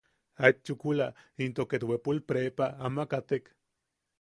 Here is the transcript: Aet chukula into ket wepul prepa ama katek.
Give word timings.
Aet 0.45 0.57
chukula 0.67 1.07
into 1.45 1.63
ket 1.71 1.83
wepul 1.89 2.17
prepa 2.29 2.65
ama 2.85 3.03
katek. 3.11 3.43